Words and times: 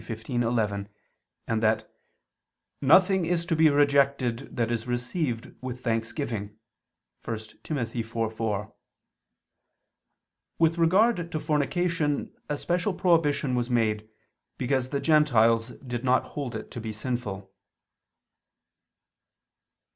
15:11); 0.01 0.87
and 1.47 1.61
that 1.61 1.93
"nothing 2.81 3.23
is 3.23 3.45
to 3.45 3.55
be 3.55 3.69
rejected 3.69 4.55
that 4.55 4.71
is 4.71 4.87
received 4.87 5.53
with 5.61 5.81
thanksgiving" 5.83 6.57
(1 7.23 7.37
Tim. 7.61 7.77
4:4). 7.77 8.73
With 10.57 10.79
regard 10.79 11.31
to 11.31 11.39
fornication 11.39 12.33
a 12.49 12.57
special 12.57 12.95
prohibition 12.95 13.53
was 13.53 13.69
made, 13.69 14.09
because 14.57 14.89
the 14.89 14.99
Gentiles 14.99 15.69
did 15.85 16.03
not 16.03 16.23
hold 16.33 16.55
it 16.55 16.71
to 16.71 16.81
be 16.81 16.91
sinful. 16.91 17.53